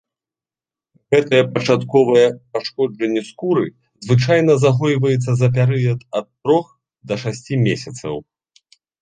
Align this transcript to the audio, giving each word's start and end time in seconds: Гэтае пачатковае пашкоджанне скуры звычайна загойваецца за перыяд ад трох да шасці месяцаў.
Гэтае 1.15 1.41
пачатковае 1.57 2.23
пашкоджанне 2.57 3.21
скуры 3.29 3.65
звычайна 4.07 4.57
загойваецца 4.65 5.31
за 5.43 5.47
перыяд 5.59 5.99
ад 6.23 6.27
трох 6.41 6.67
да 7.11 7.21
шасці 7.27 7.55
месяцаў. 7.69 8.15